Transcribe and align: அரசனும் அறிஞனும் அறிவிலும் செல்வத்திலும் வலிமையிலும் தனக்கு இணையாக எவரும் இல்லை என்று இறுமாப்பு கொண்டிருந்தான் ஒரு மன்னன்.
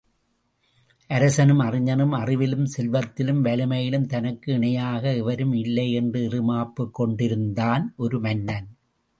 அரசனும் 1.09 1.59
அறிஞனும் 1.59 2.15
அறிவிலும் 2.15 2.65
செல்வத்திலும் 2.77 3.43
வலிமையிலும் 3.45 4.05
தனக்கு 4.05 4.53
இணையாக 4.53 5.13
எவரும் 5.13 5.53
இல்லை 5.53 5.93
என்று 5.93 6.21
இறுமாப்பு 6.27 6.89
கொண்டிருந்தான் 6.91 7.93
ஒரு 7.97 8.19
மன்னன். 8.19 8.67